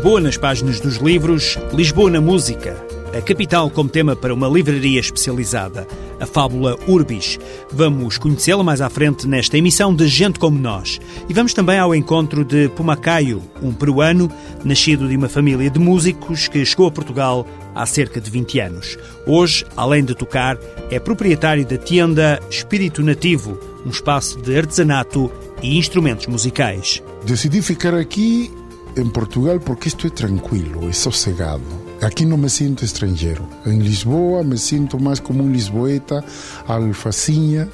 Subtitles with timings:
[0.00, 2.74] Lisboa nas páginas dos livros, Lisboa na música,
[3.14, 5.86] a capital como tema para uma livraria especializada,
[6.18, 7.38] a fábula Urbis.
[7.70, 10.98] Vamos conhecê-la mais à frente nesta emissão de Gente Como Nós.
[11.28, 14.32] E vamos também ao encontro de Pumacaio, um peruano
[14.64, 18.96] nascido de uma família de músicos que chegou a Portugal há cerca de 20 anos.
[19.26, 20.56] Hoje, além de tocar,
[20.90, 25.30] é proprietário da tienda Espírito Nativo, um espaço de artesanato
[25.62, 27.02] e instrumentos musicais.
[27.26, 28.50] Decidi ficar aqui
[28.96, 31.62] em Portugal porque isto é tranquilo, é sossegado.
[32.02, 33.46] Aqui não me sinto estrangeiro.
[33.66, 36.24] Em Lisboa me sinto mais como um lisboeta,
[36.66, 37.68] alfacinha,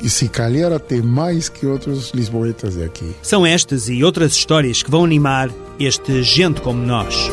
[0.00, 3.14] e se calhar até mais que outros lisboetas de aqui.
[3.22, 7.28] São estas e outras histórias que vão animar este Gente Como Nós.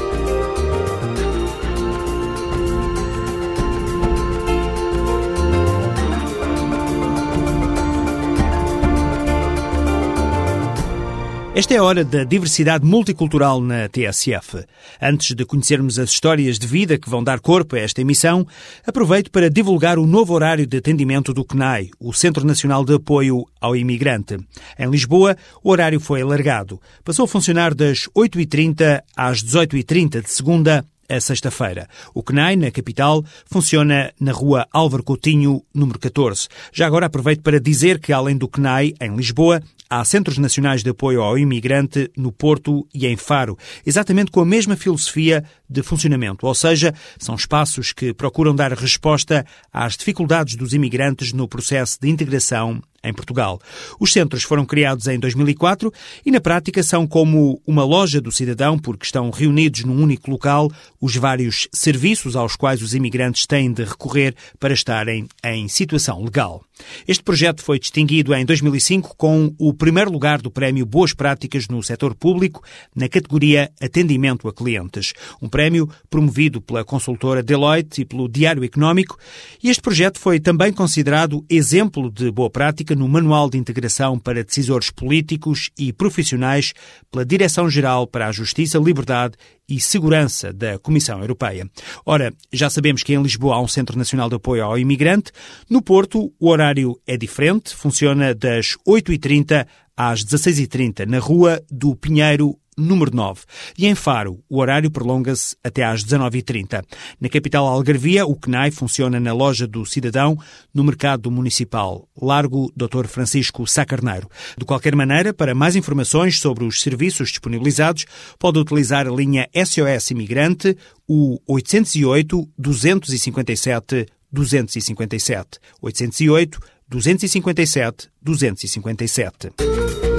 [11.56, 14.66] Esta é a hora da diversidade multicultural na TSF.
[15.02, 18.46] Antes de conhecermos as histórias de vida que vão dar corpo a esta emissão,
[18.86, 23.46] aproveito para divulgar o novo horário de atendimento do CNAI, o Centro Nacional de Apoio
[23.62, 24.38] ao Imigrante.
[24.78, 26.78] Em Lisboa, o horário foi alargado.
[27.06, 31.88] Passou a funcionar das 8h30 às 18h30 de segunda a sexta-feira.
[32.14, 36.50] O CNAI, na capital, funciona na rua Álvaro Coutinho, número 14.
[36.74, 40.90] Já agora aproveito para dizer que, além do CNAI, em Lisboa, Há Centros Nacionais de
[40.90, 43.56] Apoio ao Imigrante no Porto e em Faro,
[43.86, 49.46] exatamente com a mesma filosofia de funcionamento, ou seja, são espaços que procuram dar resposta
[49.72, 53.62] às dificuldades dos imigrantes no processo de integração em Portugal.
[54.00, 55.94] Os centros foram criados em 2004
[56.26, 60.72] e, na prática, são como uma loja do cidadão, porque estão reunidos num único local
[61.00, 66.64] os vários serviços aos quais os imigrantes têm de recorrer para estarem em situação legal.
[67.08, 71.82] Este projeto foi distinguido em 2005 com o primeiro lugar do Prémio Boas Práticas no
[71.82, 72.64] Setor Público,
[72.96, 79.18] na categoria Atendimento a Clientes, um prémio promovido pela consultora Deloitte e pelo Diário Económico,
[79.64, 84.44] e este projeto foi também considerado exemplo de boa prática no Manual de Integração para
[84.44, 86.74] Decisores Políticos e Profissionais
[87.12, 89.36] pela Direção-Geral para a Justiça, Liberdade
[89.68, 91.70] e Segurança da Comissão Europeia.
[92.06, 95.32] Ora, já sabemos que em Lisboa há um Centro Nacional de Apoio ao Imigrante.
[95.70, 99.66] No Porto, o horário é diferente, funciona das 8h30
[99.98, 103.42] às 16h30 na Rua do Pinheiro número 9.
[103.78, 106.84] E em Faro, o horário prolonga-se até às 19h30.
[107.20, 110.38] Na capital Algarvia, o CNAI funciona na loja do Cidadão,
[110.74, 113.08] no mercado municipal, Largo Dr.
[113.08, 114.30] Francisco Sacarneiro.
[114.58, 118.06] De qualquer maneira, para mais informações sobre os serviços disponibilizados,
[118.38, 120.78] pode utilizar a linha SOS Imigrante,
[121.08, 125.60] o 808 257 257.
[125.82, 130.15] 808 257 257.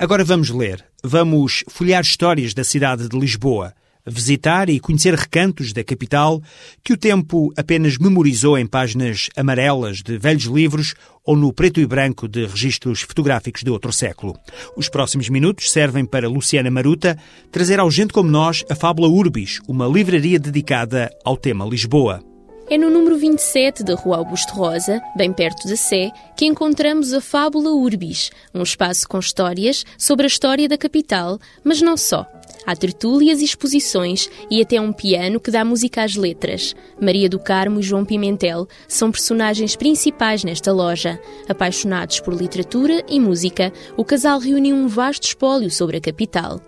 [0.00, 0.82] Agora vamos ler.
[1.04, 3.74] Vamos folhear histórias da cidade de Lisboa,
[4.06, 6.42] visitar e conhecer recantos da capital
[6.82, 11.86] que o tempo apenas memorizou em páginas amarelas de velhos livros ou no preto e
[11.86, 14.38] branco de registros fotográficos de outro século.
[14.74, 17.18] Os próximos minutos servem para Luciana Maruta
[17.52, 22.29] trazer ao gente como nós a fábula Urbis, uma livraria dedicada ao tema Lisboa.
[22.72, 27.20] É no número 27 da Rua Augusto Rosa, bem perto da Sé, que encontramos a
[27.20, 32.24] Fábula Urbis, um espaço com histórias sobre a história da capital, mas não só.
[32.64, 36.76] Há tertúlias e exposições e até um piano que dá música às letras.
[37.00, 41.18] Maria do Carmo e João Pimentel são personagens principais nesta loja.
[41.48, 46.60] Apaixonados por literatura e música, o casal reuniu um vasto espólio sobre a capital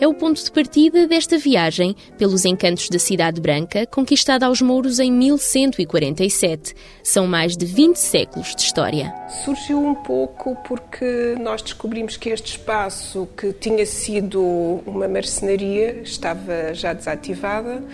[0.00, 4.98] é o ponto de partida desta viagem pelos encantos da Cidade Branca, conquistada aos mouros
[4.98, 6.74] em 1147.
[7.02, 9.14] São mais de 20 séculos de história.
[9.44, 14.40] Surgiu um pouco porque nós descobrimos que este espaço, que tinha sido
[14.86, 17.84] uma marcenaria, estava já desativada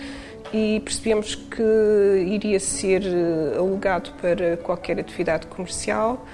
[0.53, 3.03] e percebemos que iria ser
[3.57, 6.25] alugado para qualquer atividade comercial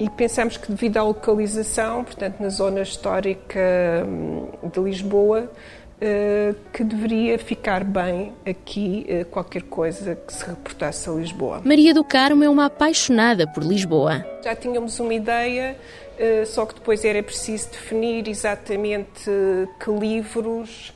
[0.00, 3.60] e pensamos que devido à localização, portanto na zona histórica
[4.06, 5.50] hum, de Lisboa,
[6.00, 11.60] eh, que deveria ficar bem aqui eh, qualquer coisa que se reportasse a Lisboa.
[11.62, 14.24] Maria do Carmo é uma apaixonada por Lisboa.
[14.42, 15.76] Já tínhamos uma ideia,
[16.18, 19.30] eh, só que depois era preciso definir exatamente
[19.78, 20.94] que livros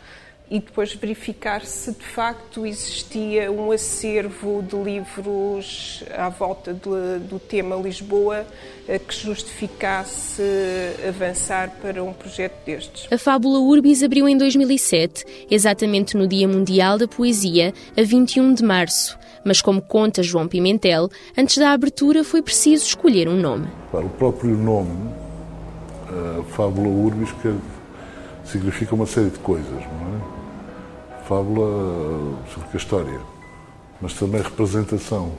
[0.50, 7.38] e depois verificar se de facto existia um acervo de livros à volta de, do
[7.38, 8.46] tema Lisboa
[8.87, 10.43] eh, que justificasse
[11.08, 13.11] avançar para um projeto destes.
[13.11, 18.62] A Fábula Urbis abriu em 2007, exatamente no Dia Mundial da Poesia, a 21 de
[18.62, 19.19] março.
[19.46, 23.69] Mas, como conta João Pimentel, antes da abertura foi preciso escolher um nome.
[23.91, 25.11] Para o próprio nome,
[26.08, 27.52] a Fábula Urbis, quer
[28.44, 30.04] significa uma série de coisas, não
[31.26, 33.21] Fábula significa história,
[34.00, 35.32] mas também representação,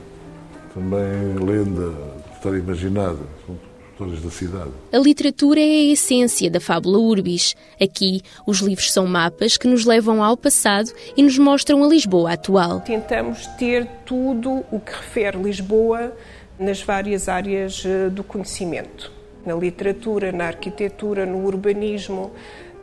[0.74, 1.94] também lenda,
[2.34, 3.56] história imaginada, são
[3.92, 4.72] histórias da cidade.
[4.92, 7.56] A literatura é a essência da fábula urbis.
[7.80, 12.34] Aqui, os livros são mapas que nos levam ao passado e nos mostram a Lisboa
[12.34, 12.82] atual.
[12.82, 16.12] Tentamos ter tudo o que refere Lisboa
[16.60, 19.12] nas várias áreas eh, do conhecimento.
[19.46, 22.32] Na literatura, na arquitetura, no urbanismo,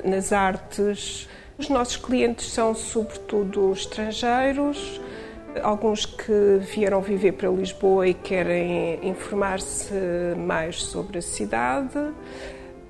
[0.04, 1.28] nas artes.
[1.62, 5.00] Os nossos clientes são, sobretudo, estrangeiros,
[5.62, 9.94] alguns que vieram viver para Lisboa e querem informar-se
[10.36, 11.96] mais sobre a cidade.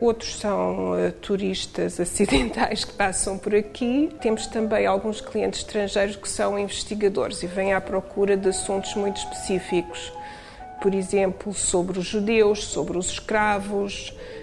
[0.00, 4.08] Outros são uh, turistas acidentais que passam por aqui.
[4.22, 9.18] Temos também alguns clientes estrangeiros que são investigadores e vêm à procura de assuntos muito
[9.18, 10.10] específicos.
[10.80, 14.41] Por exemplo, sobre os judeus, sobre os escravos, eh,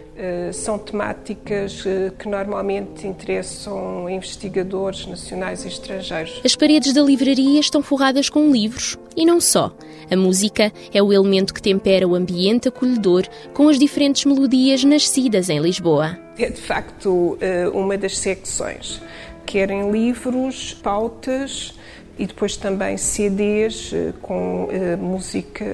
[0.52, 6.42] são temáticas eh, que normalmente interessam investigadores nacionais e estrangeiros.
[6.44, 9.74] As paredes da livraria estão forradas com livros e não só.
[10.12, 13.24] A música é o elemento que tempera o ambiente acolhedor
[13.54, 16.18] com as diferentes melodias nascidas em Lisboa.
[16.38, 19.02] É de facto eh, uma das secções.
[19.46, 21.74] Querem livros, pautas
[22.18, 24.68] e depois também CDs com
[25.00, 25.66] música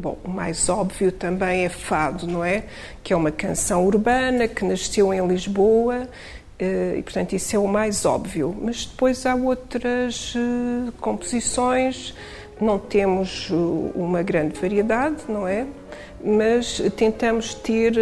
[0.00, 2.64] Bom, o mais óbvio também é Fado, não é?
[3.02, 6.08] Que é uma canção urbana que nasceu em Lisboa
[6.58, 8.56] eh, e, portanto, isso é o mais óbvio.
[8.62, 12.14] Mas depois há outras eh, composições,
[12.58, 13.54] não temos eh,
[13.94, 15.66] uma grande variedade, não é?
[16.24, 17.94] Mas tentamos ter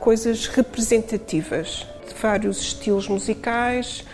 [0.00, 4.04] coisas representativas de vários estilos musicais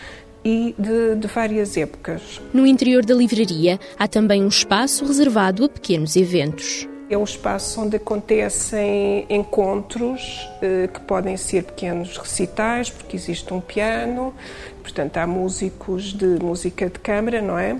[0.44, 2.40] e de, de várias épocas.
[2.52, 6.88] No interior da livraria há também um espaço reservado a pequenos eventos.
[7.08, 13.60] É um espaço onde acontecem encontros eh, que podem ser pequenos recitais, porque existe um
[13.60, 14.34] piano,
[14.82, 17.76] portanto há músicos de música de câmara, não é?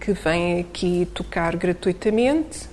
[0.00, 2.68] Que vêm aqui tocar gratuitamente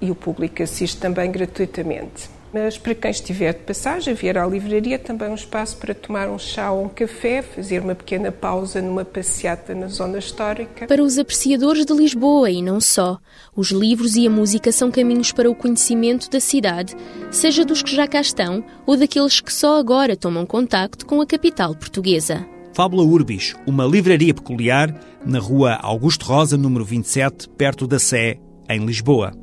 [0.00, 2.35] e o público assiste também gratuitamente.
[2.56, 6.38] Mas para quem estiver de passagem, vier à livraria, também um espaço para tomar um
[6.38, 10.86] chá ou um café, fazer uma pequena pausa numa passeata na zona histórica.
[10.86, 13.18] Para os apreciadores de Lisboa e não só,
[13.54, 16.96] os livros e a música são caminhos para o conhecimento da cidade,
[17.30, 21.26] seja dos que já cá estão ou daqueles que só agora tomam contacto com a
[21.26, 22.46] capital portuguesa.
[22.72, 28.82] Fábula Urbis, uma livraria peculiar na rua Augusto Rosa, número 27, perto da Sé, em
[28.86, 29.34] Lisboa.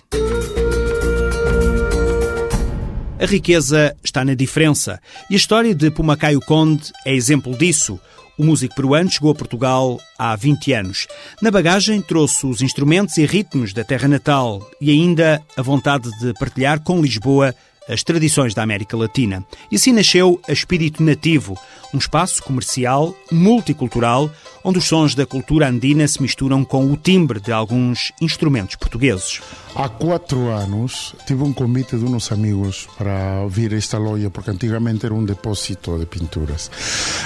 [3.19, 4.97] A riqueza está na diferença.
[5.29, 7.99] E a história de Pumacaio Conde é exemplo disso.
[8.37, 11.05] O músico peruano chegou a Portugal há 20 anos.
[11.41, 16.33] Na bagagem trouxe os instrumentos e ritmos da terra natal e ainda a vontade de
[16.35, 17.53] partilhar com Lisboa
[17.89, 19.43] as tradições da América Latina.
[19.71, 21.57] E assim nasceu a Espírito Nativo,
[21.93, 24.29] um espaço comercial multicultural
[24.63, 29.41] onde os sons da cultura andina se misturam com o timbre de alguns instrumentos portugueses.
[29.75, 35.05] Há quatro anos tive um convite de uns amigos para vir esta loja, porque antigamente
[35.05, 36.69] era um depósito de pinturas.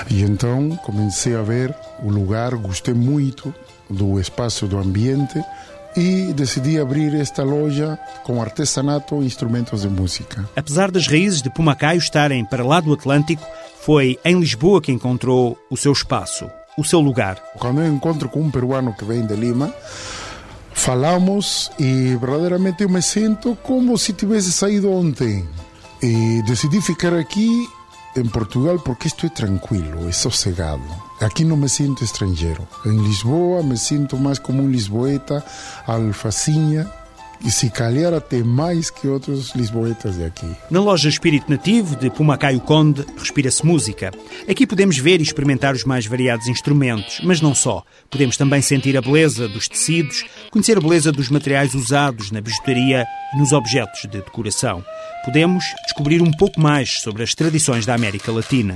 [0.09, 3.53] E então comecei a ver o lugar, gostei muito
[3.89, 5.43] do espaço, do ambiente
[5.95, 10.47] e decidi abrir esta loja com artesanato e instrumentos de música.
[10.55, 13.45] Apesar das raízes de Pumacaio estarem para lá do Atlântico,
[13.81, 17.35] foi em Lisboa que encontrou o seu espaço, o seu lugar.
[17.59, 19.73] Quando eu encontro com um peruano que vem de Lima,
[20.71, 25.47] falamos e verdadeiramente eu me sinto como se tivesse saído ontem.
[26.01, 27.67] E decidi ficar aqui
[28.15, 30.83] em Portugal porque estou tranquilo, é sossegado.
[31.19, 32.67] Aqui não me sinto estrangeiro.
[32.85, 35.43] Em Lisboa me sinto mais como um lisboeta,
[35.87, 36.89] alfacinha,
[37.45, 40.49] e se calhar até mais que outros lisboetas de aqui.
[40.71, 44.11] Na loja Espírito Nativo de Pumacaio Conde, respira-se música.
[44.49, 47.83] Aqui podemos ver e experimentar os mais variados instrumentos, mas não só.
[48.09, 53.05] Podemos também sentir a beleza dos tecidos, conhecer a beleza dos materiais usados na bijutaria
[53.33, 54.83] e nos objetos de decoração.
[55.23, 58.73] Podemos descobrir um pouco mais sobre as tradições da América Latina.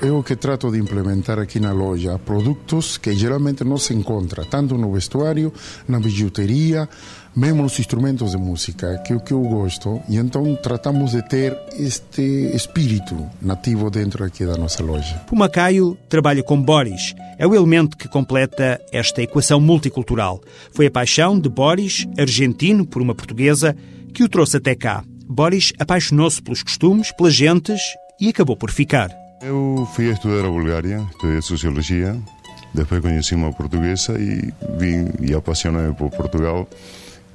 [0.00, 4.76] Eu que trato de implementar aqui na loja produtos que geralmente não se encontra tanto
[4.76, 5.52] no vestuário,
[5.88, 6.88] na bijuteria,
[7.34, 11.22] mesmo nos instrumentos de música, que é o que eu gosto, e então tratamos de
[11.28, 12.22] ter este
[12.54, 15.16] espírito nativo dentro aqui da nossa loja.
[15.26, 17.14] Pumacaio trabalha com Boris.
[17.36, 20.40] É o elemento que completa esta equação multicultural.
[20.72, 23.76] Foi a paixão de Boris, argentino por uma portuguesa,
[24.12, 25.04] que o trouxe até cá.
[25.28, 27.80] Boris apaixonou-se pelos costumes, pelas gentes
[28.20, 29.27] e acabou por ficar.
[29.40, 32.18] Eu fui estudar a Bulgária, estudei Sociologia,
[32.74, 36.68] depois conheci uma portuguesa e vim e apaixonei por Portugal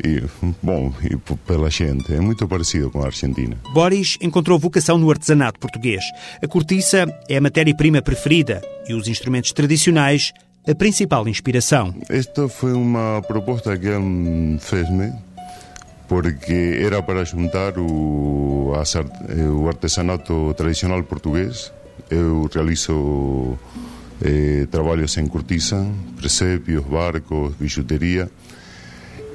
[0.04, 0.22] e,
[0.62, 1.16] bom, e
[1.48, 2.14] pela gente.
[2.14, 3.56] É muito parecido com a Argentina.
[3.74, 6.04] Boris encontrou vocação no artesanato português.
[6.42, 10.34] A cortiça é a matéria-prima preferida e os instrumentos tradicionais
[10.68, 11.96] a principal inspiração.
[12.10, 15.14] Esta foi uma proposta que ele fez-me
[16.08, 21.72] porque era para juntar o, o artesanato tradicional português
[22.14, 23.58] eu realizo
[24.22, 28.30] eh, trabalhos em cortiça, presépios, barcos, bijuteria.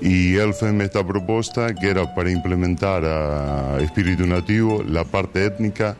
[0.01, 5.97] E ele fez esta proposta que era para implementar a espírito nativo, a parte étnica,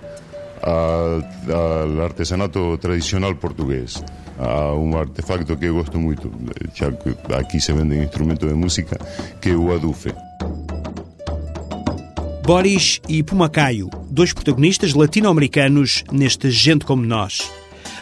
[0.63, 4.03] ao artesanato tradicional português.
[4.39, 8.97] A um artefacto que gosto que aqui se vendem instrumentos de música,
[9.41, 10.28] que é o adufe.
[12.49, 17.53] Boris e Pumacaio, dois protagonistas latino-americanos neste Gente Como Nós.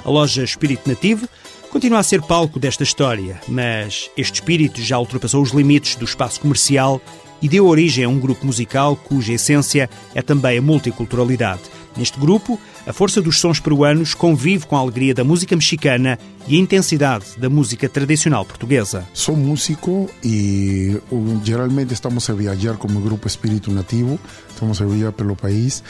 [0.04, 1.28] A loja Espírito Nativo
[1.68, 6.40] continua a ser palco desta história, mas este espírito já ultrapassou os limites do espaço
[6.40, 7.00] comercial
[7.42, 11.62] e deu origem a um grupo musical cuja essência é também a multiculturalidade.
[11.96, 16.56] Neste grupo, a força dos sons peruanos convive com a alegria da música mexicana e
[16.56, 19.06] a intensidade da música tradicional portuguesa.
[19.14, 21.00] Sou músico e
[21.42, 25.82] geralmente estamos a viajar como grupo Espírito Nativo, estamos a viajar pelo país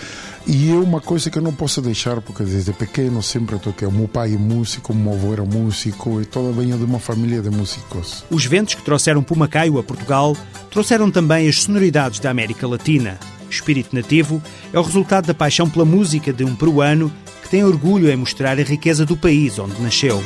[0.47, 3.89] e é uma coisa que eu não posso deixar porque desde pequeno sempre toquei.
[3.89, 7.01] O meu pai é músico, o meu avô era músico e todo venho de uma
[7.01, 8.25] família de músicos.
[8.31, 10.37] Os ventos que trouxeram Pumacaio a Portugal
[10.71, 13.19] trouxeram também as sonoridades da América Latina
[13.51, 17.13] espírito nativo, é o resultado da paixão pela música de um peruano
[17.43, 20.23] que tem orgulho em mostrar a riqueza do país onde nasceu.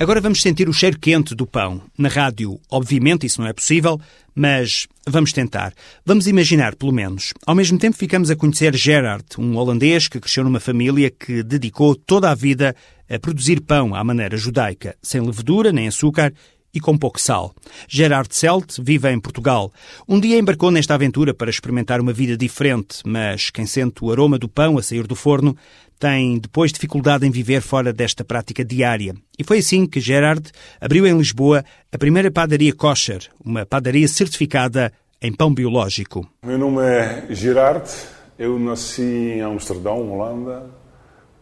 [0.00, 1.82] Agora vamos sentir o cheiro quente do pão.
[1.98, 4.00] Na rádio, obviamente, isso não é possível,
[4.32, 5.74] mas vamos tentar.
[6.06, 7.34] Vamos imaginar, pelo menos.
[7.44, 11.96] Ao mesmo tempo, ficamos a conhecer Gerard, um holandês que cresceu numa família que dedicou
[11.96, 12.76] toda a vida
[13.10, 16.32] a produzir pão à maneira judaica, sem levedura nem açúcar
[16.74, 17.54] e com pouco sal.
[17.88, 19.72] Gerard Selt vive em Portugal.
[20.08, 24.38] Um dia embarcou nesta aventura para experimentar uma vida diferente, mas quem sente o aroma
[24.38, 25.56] do pão a sair do forno
[25.98, 29.14] tem depois dificuldade em viver fora desta prática diária.
[29.38, 34.92] E foi assim que Gerard abriu em Lisboa a primeira padaria kosher, uma padaria certificada
[35.20, 36.28] em pão biológico.
[36.44, 37.90] Meu nome é Gerard,
[38.38, 40.70] eu nasci em Amsterdão, Holanda.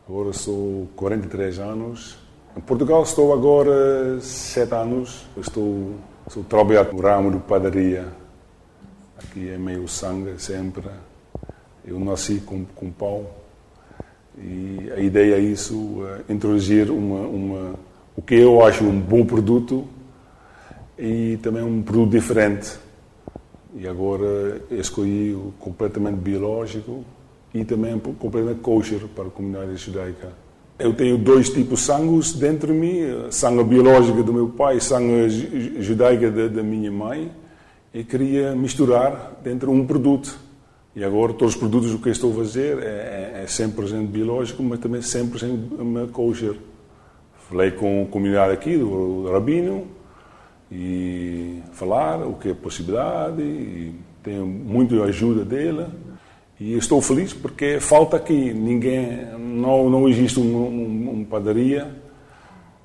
[0.09, 2.26] Agora sou 43 anos.
[2.57, 5.27] Em Portugal estou agora 7 anos.
[5.37, 5.97] Estou,
[6.27, 8.09] estou trabalhando no ramo de padaria.
[9.19, 10.89] Aqui é meio sangue sempre.
[11.85, 13.27] Eu nasci com, com pão
[14.39, 17.75] e a ideia é isso, é introduzir uma, uma,
[18.17, 19.87] o que eu acho um bom produto
[20.99, 22.73] e também um produto diferente.
[23.75, 27.05] E agora escolhi o completamente biológico
[27.53, 30.46] e também completamente kosher para a comunidade judaica.
[30.79, 34.81] Eu tenho dois tipos de sangue dentro de mim, sangue biológica do meu pai e
[34.81, 37.33] sangue judaica da, da minha mãe,
[37.95, 40.39] e queria misturar dentro de um produto.
[40.95, 44.79] E agora todos os produtos que estou a fazer é, é 100% é biológico, mas
[44.79, 46.57] também 100% kosher.
[47.49, 49.87] Falei com a comunidade aqui do Rabino
[50.71, 55.87] e falar o que é possibilidade e tenho muita ajuda dele
[56.59, 61.95] e estou feliz porque falta aqui ninguém não não existe uma, uma, uma padaria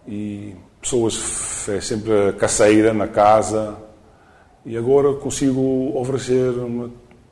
[0.08, 3.78] e pessoas fazem sempre caseira na casa
[4.66, 6.54] e agora consigo oferecer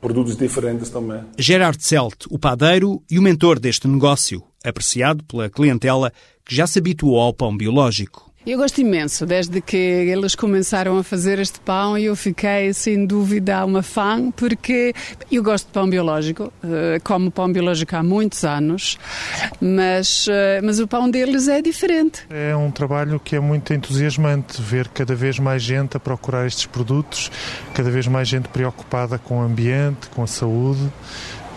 [0.00, 1.22] produtos diferentes também.
[1.38, 6.12] Gerard Selt, o padeiro e o mentor deste negócio, apreciado pela clientela
[6.44, 8.29] que já se habituou ao pão biológico.
[8.46, 13.62] Eu gosto imenso, desde que eles começaram a fazer este pão eu fiquei sem dúvida
[13.66, 14.94] uma fã, porque
[15.30, 18.98] eu gosto de pão biológico, eh, como pão biológico há muitos anos,
[19.60, 22.26] mas, eh, mas o pão deles é diferente.
[22.30, 26.64] É um trabalho que é muito entusiasmante, ver cada vez mais gente a procurar estes
[26.64, 27.30] produtos,
[27.74, 30.90] cada vez mais gente preocupada com o ambiente, com a saúde.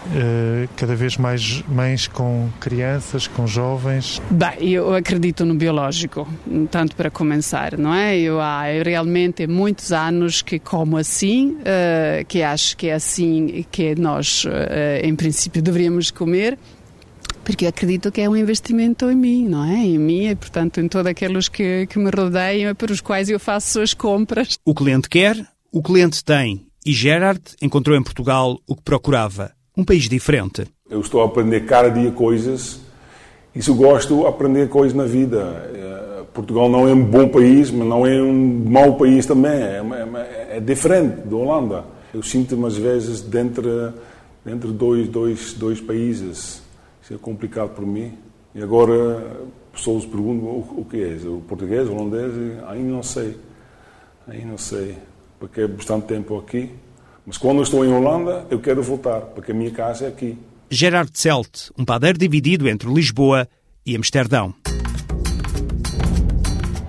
[0.05, 4.21] Uh, cada vez mais mães com crianças, com jovens?
[4.29, 6.27] Bem, eu acredito no biológico,
[6.69, 8.17] tanto para começar, não é?
[8.17, 13.95] Eu há realmente muitos anos que como assim, uh, que acho que é assim que
[13.95, 14.49] nós, uh,
[15.01, 16.57] em princípio, deveríamos comer
[17.43, 19.85] porque acredito que é um investimento em mim, não é?
[19.85, 23.29] Em mim e, portanto, em todos aqueles que, que me rodeiam e para os quais
[23.29, 24.57] eu faço as compras.
[24.65, 26.65] O cliente quer, o cliente tem.
[26.85, 30.65] E Gerard encontrou em Portugal o que procurava um país diferente.
[30.89, 32.79] Eu estou a aprender cada dia coisas
[33.55, 35.71] e se eu gosto de aprender coisas na vida.
[35.73, 35.93] Eh,
[36.33, 39.51] Portugal não é um bom país, mas não é um mau país também.
[39.51, 39.81] É,
[40.51, 41.85] é, é diferente da Holanda.
[42.13, 43.93] Eu sinto-me às vezes dentro
[44.45, 46.61] entre dois, dois, dois países.
[47.01, 48.13] Isso é complicado para mim.
[48.55, 49.23] E agora
[49.71, 52.33] pessoas perguntam o, o que é, o português, o holandês,
[52.67, 53.37] ainda não sei.
[54.27, 54.97] Ainda não sei,
[55.39, 56.71] porque é bastante tempo aqui.
[57.25, 60.37] Mas quando eu estou em Holanda, eu quero voltar, porque a minha casa é aqui.
[60.69, 63.47] Gerard Selt, um padeiro dividido entre Lisboa
[63.85, 64.53] e Amsterdão.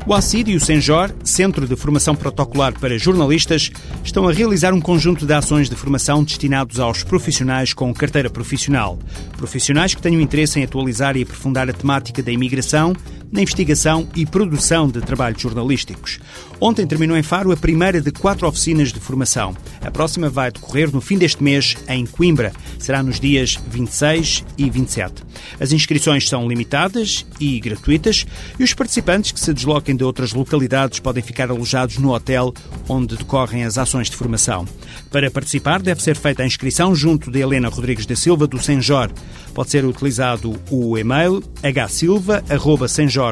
[0.07, 3.71] O ACID e o Senjor, Centro de Formação Protocolar para Jornalistas,
[4.05, 8.99] estão a realizar um conjunto de ações de formação destinados aos profissionais com carteira profissional.
[9.39, 12.93] Profissionais que tenham interesse em atualizar e aprofundar a temática da imigração,
[13.35, 16.21] na investigação e produção de trabalhos jornalísticos.
[16.61, 19.57] Ontem terminou em Faro a primeira de quatro oficinas de formação.
[19.83, 22.53] A próxima vai decorrer no fim deste mês em Coimbra.
[22.79, 25.25] Será nos dias 26 e 27.
[25.59, 28.25] As inscrições são limitadas e gratuitas
[28.57, 32.55] e os participantes que se desloquem de outras localidades podem ficar alojados no hotel
[32.89, 34.65] onde decorrem as ações de formação.
[35.11, 39.11] Para participar, deve ser feita a inscrição junto de Helena Rodrigues da Silva do Senjor.
[39.53, 41.43] Pode ser utilizado o e-mail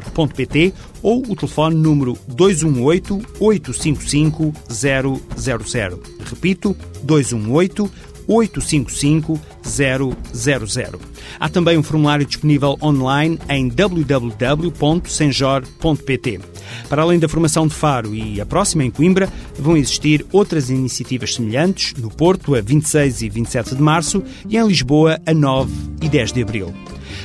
[0.01, 5.23] hsilva.senjor.pt ou o telefone número 218 855 000.
[6.25, 7.91] Repito, 218
[8.27, 10.17] 855 000.
[11.39, 16.41] Há também um formulário disponível online em www.senjor.pt.
[16.89, 19.29] Para além da formação de Faro e a próxima em Coimbra,
[19.59, 24.67] vão existir outras iniciativas semelhantes no Porto, a 26 e 27 de março, e em
[24.67, 26.73] Lisboa, a 9 e 10 de abril.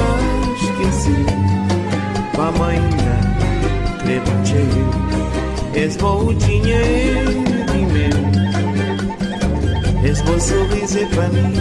[0.56, 1.26] esqueci.
[2.66, 3.16] Ainda
[3.98, 4.90] crema cheio
[5.74, 7.42] Esse vou o dinheiro
[7.92, 8.10] meu
[10.08, 11.54] Esse vou sorriso pra mim.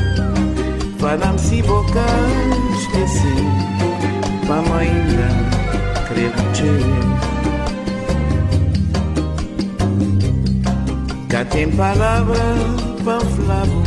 [0.99, 2.05] Falam se boca
[2.79, 3.64] esqueci
[4.53, 5.27] ainda
[6.07, 6.45] crepe
[11.29, 12.39] Cá tem palavra
[13.03, 13.83] panflavo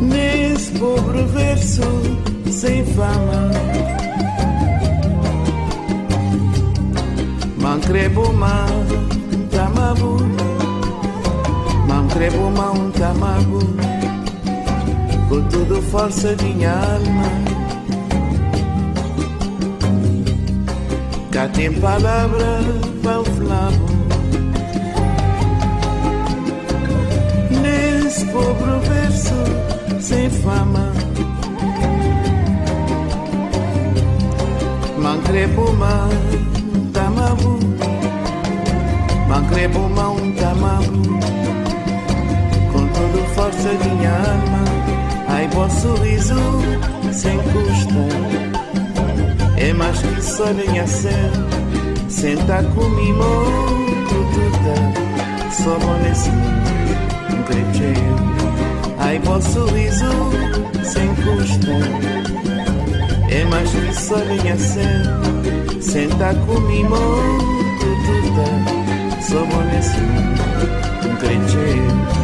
[0.00, 1.82] Nesse pobre verso
[2.50, 3.50] sem fama
[7.58, 8.66] Mancrebo ma
[9.50, 10.16] tamabu
[11.86, 13.93] Mancrebo ma um tamabu
[15.28, 17.24] com toda força de minha alma.
[21.30, 22.60] Cá tem palavra
[23.02, 23.86] para o flavo.
[27.62, 29.34] Nesse pobre verso
[30.00, 30.92] sem fama.
[34.98, 36.08] Mancrepo man,
[36.92, 37.64] tamabu.
[39.34, 41.02] Magrebo mão tamamo
[42.72, 43.93] Com toda força minha alma
[45.54, 46.34] Ai, bom sorriso
[47.12, 48.02] sem custa.
[49.56, 51.30] É mais que só a ser
[52.08, 53.24] Senta comigo
[54.08, 54.72] tudo
[55.52, 56.30] Só nesse
[57.46, 58.16] crecheiro
[58.98, 60.10] Ai, bom sorriso
[60.82, 61.70] sem custa.
[63.30, 66.96] É mais que só a ser Senta comigo
[67.80, 68.44] tudo
[69.22, 70.00] Só nesse
[71.20, 72.23] crecheiro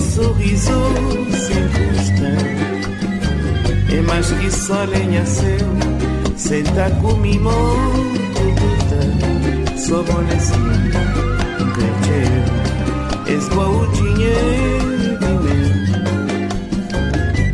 [0.00, 0.72] sorriso
[1.30, 2.30] sem custa.
[3.96, 6.04] É mais que só lenha seu.
[6.36, 7.50] Senta comigo
[8.34, 10.52] Tudo Sou bom nesse
[11.72, 12.44] Grego cheio
[13.34, 15.18] És bom dinheiro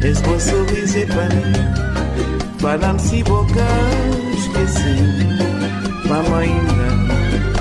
[0.03, 1.71] És bom sorriso para mim
[2.59, 3.67] Fala-me se boca
[4.37, 4.97] esqueci.
[6.09, 6.89] Vamos ainda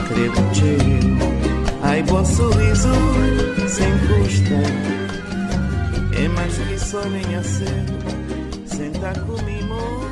[0.10, 1.39] creio cheio
[2.00, 2.88] Ai bom sorriso
[3.68, 4.56] sem custa.
[6.18, 7.86] É mais que só nem a ser.
[8.66, 9.70] Senta comigo.
[9.70, 10.09] tudo